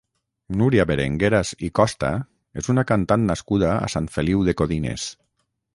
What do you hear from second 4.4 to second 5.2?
de Codines.